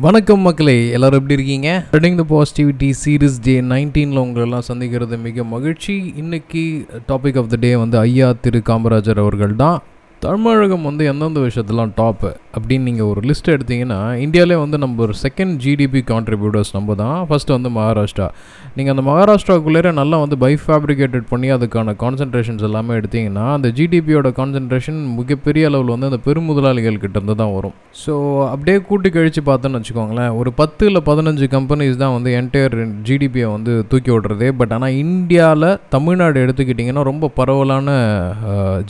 வணக்கம் 0.00 0.40
மக்களே 0.40 0.90
எல்லாரும் 0.90 1.18
எப்படி 1.18 1.34
இருக்கீங்க? 1.34 1.84
ரெடிங் 1.92 2.16
த 2.16 2.24
பாசிட்டிவிட்டி 2.28 2.92
சீரீஸ் 3.04 3.36
டே 3.42 3.60
நைன்டீனில் 3.60 4.20
உங்களெல்லாம் 4.22 4.66
சந்திக்கிறது 4.68 5.18
மிக 5.18 5.44
மகிழ்ச்சி. 5.44 6.12
இன்னைக்கு 6.16 6.86
டாபிக் 7.08 7.38
ஆஃப் 7.38 7.48
த 7.48 7.56
டே 7.56 7.76
வந்து 7.76 7.98
ஐயா 7.98 8.34
திரு 8.40 8.62
காமராஜர் 8.66 9.18
அவர்கள் 9.18 9.56
தான் 9.56 9.78
தமிழகம் 10.18 10.82
வந்து 10.82 11.04
எந்தெந்த 11.04 11.40
விஷயத்தெல்லாம் 11.40 11.92
டாப்பு 11.96 12.32
அப்படின்னு 12.56 12.86
நீங்கள் 12.90 13.08
ஒரு 13.12 13.20
லிஸ்ட் 13.28 13.50
எடுத்தீங்கன்னா 13.54 13.98
இந்தியாவிலே 14.24 14.56
வந்து 14.64 14.76
நம்ம 14.84 15.02
ஒரு 15.06 15.14
செகண்ட் 15.24 15.54
ஜிடிபி 15.64 16.00
கான்ட்ரிபியூட்டர்ஸ் 16.12 16.72
நம்ம 16.76 16.94
தான். 17.02 17.18
ஃபஸ்ட்டு 17.28 17.54
வந்து 17.56 17.70
மகாராஷ்டிரா. 17.78 18.28
நீங்கள் 18.76 18.94
அந்த 18.94 19.04
மகாராஷ்டிராக்குள்ளே 19.10 19.92
நல்லா 20.00 20.16
வந்து 20.24 20.38
பை 20.44 20.52
ஃபேப்ரிகேட்டட் 20.64 21.26
பண்ணி 21.32 21.50
அதுக்கான 21.56 21.94
கான்சன்ட்ரேஷன்ஸ் 22.04 22.64
எல்லாமே 22.68 22.94
எடுத்தீங்கன்னா 23.00 23.46
அந்த 23.56 23.70
ஜிடிபியோட 23.78 24.30
கான்சன்ட்ரேஷன் 24.40 25.00
மிகப்பெரிய 25.20 25.70
அளவில் 25.70 25.92
வந்து 25.94 26.10
அந்த 26.10 26.20
பெருமுதலாளிகள் 26.26 27.00
கிட்ட 27.04 27.16
இருந்து 27.20 27.36
தான் 27.42 27.52
வரும். 27.56 27.74
ஸோ 28.04 28.14
அப்படியே 28.52 28.78
கூட்டி 28.90 29.10
கழித்து 29.16 29.42
பார்த்தோன்னு 29.50 29.80
வச்சுக்கோங்களேன் 29.80 30.32
ஒரு 30.40 30.52
பத்து 30.60 30.82
இல்லை 30.90 31.02
பதினஞ்சு 31.10 31.48
கம்பெனிஸ் 31.56 32.00
தான் 32.04 32.14
வந்து 32.16 32.30
என்டையர் 32.40 32.76
ஜிடிபியை 33.08 33.48
வந்து 33.56 33.72
தூக்கி 33.92 34.12
விடுறது 34.14 34.48
பட் 34.60 34.74
ஆனால் 34.76 34.96
இந்தியாவில் 35.04 35.68
தமிழ்நாடு 35.94 36.44
எடுத்துக்கிட்டிங்கன்னா 36.44 37.04
ரொம்ப 37.10 37.30
பரவலான 37.38 37.88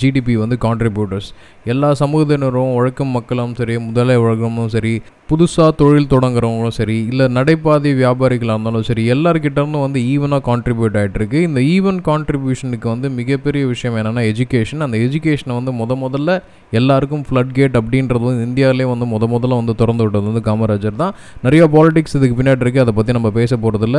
ஜிடிபி 0.03 0.37
வந்து 0.45 0.59
கான்ட்ரிபியூட்டர்ஸ் 0.67 1.31
எல்லா 1.73 1.91
சமூகத்தினரும் 2.03 2.75
உழைக்கும் 2.79 3.15
மக்களும் 3.17 3.56
சரி 3.57 3.75
முதலை 3.79 4.17
உலகமும் 4.17 4.69
சரி 4.69 4.93
புதுசாக 5.31 5.71
தொழில் 5.79 6.09
தொடங்குறவங்களும் 6.11 6.75
சரி 6.77 6.97
இல்லை 7.11 7.25
நடைபாதை 7.29 7.91
வியாபாரிகளாக 8.01 8.55
இருந்தாலும் 8.57 8.85
சரி 8.89 9.03
எல்லாருக்கிட்டேருந்து 9.15 9.81
வந்து 9.85 10.01
ஈவனாக 10.13 10.43
கான்ட்ரிபியூட் 10.49 10.97
ஆகிட்டுருக்கு 11.01 11.39
இந்த 11.49 11.61
ஈவன் 11.73 11.99
கான்ட்ரிபியூஷனுக்கு 12.09 12.89
வந்து 12.93 13.09
மிகப்பெரிய 13.11 13.63
விஷயம் 13.67 13.97
என்னென்னா 14.01 14.23
எஜுகேஷன் 14.33 14.85
அந்த 14.87 14.99
எஜுகேஷனை 15.07 15.55
வந்து 15.59 15.73
முத 15.81 15.97
முதல்ல 16.05 16.37
எல்லாருக்கும் 16.73 17.25
ஃப்ளட் 17.29 17.53
கேட் 17.59 17.79
அப்படின்றது 17.81 18.25
வந்து 18.29 18.47
இந்தியாவிலே 18.49 18.87
வந்து 18.93 19.09
முத 19.15 19.31
முதல்ல 19.35 19.59
வந்து 19.61 19.75
திறந்து 19.75 20.05
விட்டது 20.07 20.27
வந்து 20.31 20.45
காமராஜர் 20.51 21.01
தான். 21.03 21.13
நிறையா 21.45 21.67
பாலிடிக்ஸ் 21.75 22.17
இதுக்கு 22.21 22.39
பின்னாடி 22.43 22.65
இருக்குது 22.65 22.85
அதை 22.87 22.95
பற்றி 23.01 23.19
நம்ம 23.19 23.31
பேச 23.31 23.57
போகிறதில்ல 23.57 23.99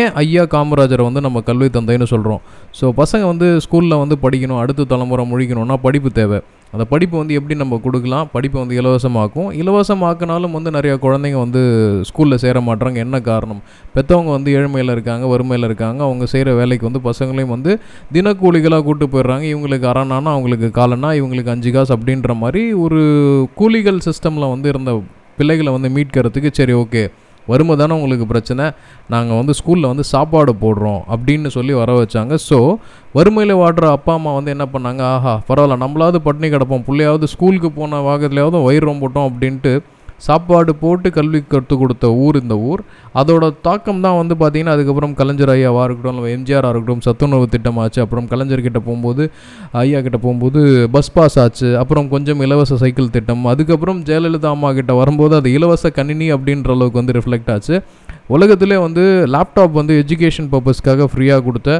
ஏன் 0.00 0.12
ஐயா 0.24 0.44
காமராஜரை 0.56 1.04
வந்து 1.08 1.24
நம்ம 1.28 1.44
கல்வி 1.48 1.70
தந்தைன்னு 1.78 2.10
சொல்கிறோம் 2.14 2.42
ஸோ 2.80 2.92
பசங்க 3.00 3.24
வந்து 3.32 3.48
ஸ்கூலில் 3.66 4.00
வந்து 4.04 4.18
படிக்கணும் 4.26 4.62
அடுத்த 4.64 4.88
தலைமுறை 4.94 5.26
முழிக்கணும்னா 5.32 5.78
படிப்பு 5.88 6.12
தேவை. 6.20 6.40
அந்த 6.72 6.84
படிப்பு 6.84 7.16
வந்து 7.18 7.34
எப்படி 7.34 7.54
நம்ம 7.60 7.74
கொடுக்கலாம்? 7.84 8.26
படிப்பை 8.32 8.58
வந்து 8.62 8.74
இலவசமாக்கும். 8.80 9.46
இலவசமாக்கினாலும் 9.60 10.54
வந்து 10.58 10.72
நிறைய 10.76 10.94
குழந்தைங்க 11.04 11.38
வந்து 11.44 11.62
ஸ்கூலில் 12.08 12.40
சேர 12.44 12.60
மாட்டுறாங்க 12.68 12.98
என்ன 13.06 13.20
காரணம்? 13.30 13.60
பெற்றவங்க 13.96 14.30
வந்து 14.36 14.50
ஏழ்மையில் 14.58 14.94
இருக்காங்க 14.96 15.26
வறுமையில் 15.34 15.68
இருக்காங்க. 15.68 16.00
அவங்க 16.08 16.26
செய்கிற 16.32 16.54
வேலைக்கு 16.60 16.88
வந்து 16.90 17.02
பசங்களையும் 17.10 17.54
வந்து 17.56 17.74
தினக்கூலிகளாக 18.16 18.84
கூப்பிட்டு 18.88 19.12
போயிடுறாங்க. 19.14 19.46
இவங்களுக்கு 19.52 19.88
அரணானா 19.92 20.32
அவங்களுக்கு 20.36 20.70
காலனா 20.80 21.10
இவங்களுக்கு 21.20 21.54
அஞ்சு 21.54 21.72
காசு 21.76 21.92
அப்படின்ற 21.96 22.34
மாதிரி 22.42 22.64
ஒரு 22.86 23.00
கூலிகள் 23.60 24.04
சிஸ்டமில் 24.08 24.52
வந்து 24.54 24.68
இருந்த 24.74 24.92
பிள்ளைகளை 25.40 25.72
வந்து 25.74 25.88
மீட்கிறதுக்கு 25.96 26.50
சரி 26.58 26.74
ஓகே. 26.82 27.02
வறுமை 27.50 27.74
தானே 27.80 27.92
உங்களுக்கு 27.96 28.24
பிரச்சனை. 28.30 28.64
நாங்கள் 29.12 29.38
வந்து 29.40 29.52
ஸ்கூலில் 29.58 29.88
வந்து 29.90 30.04
சாப்பாடு 30.10 30.52
போடுறோம் 30.62 30.98
அப்படின்னு 31.12 31.48
சொல்லி 31.54 31.74
வர 31.78 31.92
வச்சாங்க. 32.00 32.34
ஸோ 32.48 32.58
வறுமையில் 33.16 33.54
வாடுற 33.60 33.84
அப்பா 33.96 34.12
அம்மா 34.18 34.32
வந்து 34.38 34.52
என்ன 34.54 34.64
பண்ணாங்க? 34.72 35.02
ஆஹா 35.14 35.34
பரவாயில்ல 35.48 35.78
நம்மளாவது 35.84 36.18
பட்டினி 36.26 36.48
கிடப்போம். 36.54 36.84
பிள்ளையாவது 36.88 37.28
ஸ்கூலுக்கு 37.34 37.70
போன 37.78 38.00
வாகத்துலையாவது 38.08 38.60
வயிறு 38.66 38.86
ரொம்பட்டோம் 38.90 39.28
அப்படின்ட்டு 39.30 39.72
சாப்பாடு 40.26 40.72
போட்டு 40.82 41.08
கல்வி 41.16 41.40
கற்றுக் 41.52 41.80
கொடுத்த 41.82 42.06
ஊர் 42.24 42.36
இந்த 42.42 42.54
ஊர். 42.70 42.80
அதோட 43.20 43.44
தாக்கம் 43.66 44.02
தான் 44.06 44.18
வந்து 44.20 44.34
பார்த்திங்கன்னா 44.40 44.74
அதுக்கப்புறம் 44.76 45.14
கலைஞர் 45.20 45.52
ஐயாவாக 45.54 45.84
இருக்கட்டும் 45.88 46.28
எம்ஜிஆராக 46.36 46.72
இருக்கட்டும் 46.74 47.04
சத்துணவு 47.06 47.46
திட்டம் 47.54 47.78
ஆச்சு. 47.84 48.00
அப்புறம் 48.04 48.28
கலைஞர்கிட்ட 48.32 48.80
போகும்போது 48.88 49.24
ஐயா 49.84 50.00
கிட்ட 50.06 50.20
போகும்போது 50.24 50.60
பஸ் 50.96 51.12
பாஸ் 51.18 51.38
ஆச்சு. 51.44 51.70
அப்புறம் 51.82 52.08
கொஞ்சம் 52.14 52.42
இலவச 52.46 52.78
சைக்கிள் 52.84 53.14
திட்டம். 53.16 53.44
அதுக்கப்புறம் 53.54 54.02
ஜெயலலிதா 54.10 54.50
அம்மா 54.56 54.72
கிட்ட 54.80 54.94
வரும்போது 55.02 55.36
அது 55.40 55.54
இலவச 55.58 55.90
கணினி 56.00 56.28
அப்படின்ற 56.36 56.70
அளவுக்கு 56.76 57.02
வந்து 57.02 57.16
ரிஃப்ளெக்ட் 57.20 57.52
ஆச்சு. 57.56 57.76
உலகத்திலே 58.36 58.76
வந்து 58.86 59.02
லேப்டாப் 59.34 59.78
வந்து 59.80 59.94
எஜுகேஷன் 60.02 60.48
பர்பஸ்க்காக 60.54 61.06
ஃப்ரீயாக 61.12 61.44
கொடுத்த 61.46 61.70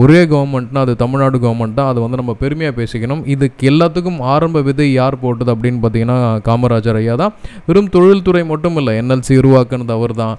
ஒரே 0.00 0.20
கவர்மெண்ட்னா 0.32 0.82
அது 0.84 0.92
தமிழ்நாடு 1.02 1.36
கவர்மெண்ட் 1.42 1.76
தான் 1.78 1.88
அது 1.92 1.98
வந்து 2.02 2.18
நம்ம 2.20 2.32
பெருமையாக 2.42 2.74
பேசிக்கணும். 2.78 3.22
இதுக்கு 3.32 3.66
எல்லாத்துக்கும் 3.70 4.20
ஆரம்ப 4.34 4.60
விதை 4.68 4.86
யார் 4.92 5.16
போட்டது 5.24 5.50
அப்படின்னு 5.54 5.80
பார்த்தீங்கன்னா 5.82 6.16
காமராஜர் 6.46 6.98
ஐயா 7.00 7.14
தான். 7.22 7.34
வெறும் 7.66 7.90
தொழில்துறை 7.96 8.42
மட்டும் 8.52 8.76
இல்லை 8.82 8.92
என்எல்சி 9.00 9.34
உருவாக்குனது 9.40 9.94
அவர் 9.98 10.14
தான். 10.22 10.34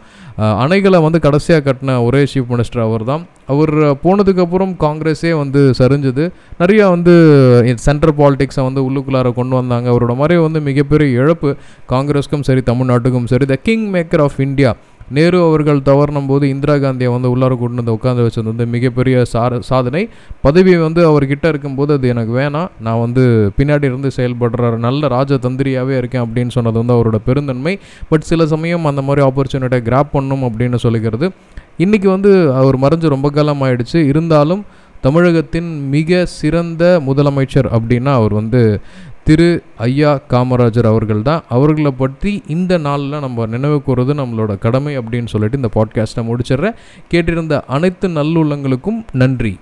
அணைகளை 0.63 0.99
வந்து 1.05 1.19
கடைசியாக 1.25 1.63
கட்டின 1.67 1.97
ஒரே 2.05 2.21
சீஃப் 2.31 2.49
மினிஸ்டர் 2.53 2.83
அவர் 2.87 3.03
தான். 3.11 3.23
அவர் 3.53 3.73
போனதுக்கப்புறம் 4.05 4.73
காங்கிரஸே 4.85 5.33
வந்து 5.41 5.61
சரிஞ்சது. 5.81 6.25
நிறையா 6.61 6.85
வந்து 6.95 7.13
சென்ட்ரல் 7.87 8.17
பாலிடிக்ஸை 8.21 8.63
வந்து 8.69 8.83
உள்ளுக்குள்ளார 8.87 9.33
கொண்டு 9.39 9.55
வந்தாங்க. 9.59 9.87
அவரோட 9.93 10.15
மாதிரி 10.21 10.39
வந்து 10.47 10.61
மிகப்பெரிய 10.69 11.19
இழப்பு. 11.21 11.51
காங்கிரஸுக்கும் 11.93 12.47
சரி 12.49 12.63
தமிழ்நாட்டுக்கும் 12.71 13.29
சரி 13.33 13.47
the 13.53 13.57
king 13.69 13.87
maker 13.97 14.25
of 14.27 14.41
India 14.47 14.71
Nehru 15.09 15.47
அவர்கள் 15.47 15.79
தவறினும் 15.79 16.27
போது 16.27 16.49
இந்திரா 16.49 16.77
காந்தியை 16.77 17.13
வந்து 17.13 17.37
உள்ளார 17.37 17.57
கொண்டு 17.57 17.83
வந்து 17.83 17.93
உட்காந்து 17.93 18.27
வச்சது 18.27 18.43
வந்து 18.43 18.65
மிகப்பெரிய 18.65 19.25
சார 19.25 19.59
சாதனை. 19.59 20.09
பதவி 20.41 20.77
வந்து 20.77 21.01
அவர்கிட்ட 21.09 21.47
இருக்கும்போது 21.47 21.93
அது 21.93 22.07
எனக்கு 22.07 22.33
வேணாம். 22.37 22.69
நான் 22.79 22.99
வந்து 22.99 23.51
பின்னாடி 23.57 23.83
இருந்து 23.83 24.11
செயல்படுற 24.17 24.77
நல்ல 24.77 25.07
ராஜதந்திரியாகவே 25.07 25.97
இருக்கேன் 25.97 26.21
அப்படின்னு 26.21 26.49
சொன்னது 26.49 26.85
வந்து 26.85 26.93
அவரோட 26.93 27.15
பெருந்தன்மை. 27.25 27.79
பட் 28.09 28.21
சில 28.21 28.45
சமயம் 28.45 28.85
அந்த 28.85 29.01
மாதிரி 29.01 29.27
ஆப்பர்ச்சுனிட்டியை 29.27 29.81
கிராப் 29.89 30.11
பண்ணும் 30.11 30.43
அப்படின்னு 30.43 30.77
சொல்லிக்கிறது. 30.83 31.29
இன்றைக்கி 31.77 32.07
வந்து 32.07 32.53
அவர் 32.53 32.79
மறைஞ்சு 32.79 33.07
ரொம்ப 33.07 33.29
காலம் 33.29 33.61
ஆயிடுச்சு 33.61 33.95
இருந்தாலும் 33.95 34.65
தமிழகத்தின் 35.03 35.89
மிக 35.89 36.25
சிறந்த 36.25 37.01
முதலமைச்சர் 37.07 37.71
அப்படின்னா 37.71 38.13
அவர் 38.13 38.33
வந்து 38.33 38.81
திரு 39.23 39.63
ஐயா 39.77 40.21
காமராஜர் 40.29 40.85
அவர்கள் 40.85 41.21
தான் 41.21 41.43
அவர்களை 41.49 41.91
பற்றி 41.91 42.43
இந்த 42.47 42.77
நாளில் 42.77 43.19
நம்ம 43.19 43.45
நினைவு 43.45 43.81
கூறுறது 43.87 44.13
நம்மளோட 44.13 44.57
கடமை 44.57 44.99
அப்படின்னு 44.99 45.25
சொல்லிட்டு 45.25 45.59
இந்த 45.61 45.69
பாட்காஸ்ட்டை 45.75 46.21
முடிச்சிடுறேன். 46.21 46.73
கேட்டிருந்த 47.11 47.61
அனைத்து 47.67 48.07
நல்லுள்ளங்களுக்கும் 48.07 49.03
நன்றி. 49.11 49.59